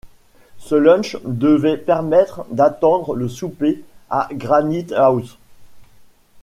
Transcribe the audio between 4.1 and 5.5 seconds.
Granite-house.